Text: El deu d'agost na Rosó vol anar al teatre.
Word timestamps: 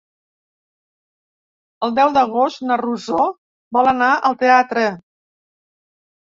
El 1.87 1.93
deu 1.99 2.13
d'agost 2.15 2.63
na 2.69 2.77
Rosó 2.85 3.19
vol 3.79 3.91
anar 3.93 4.09
al 4.31 4.39
teatre. 4.41 4.89